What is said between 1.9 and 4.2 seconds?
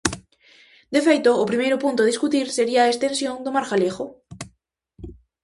a discutir sería a extensión do mar galego.